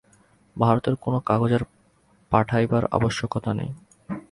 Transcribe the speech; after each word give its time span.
ভারতের 0.55 0.95
কোন 0.95 1.13
কাগজ 1.19 1.51
আর 1.53 1.63
পাঠাইবার 2.31 2.83
আবশ্যকতা 2.91 3.51
নাই। 3.53 3.69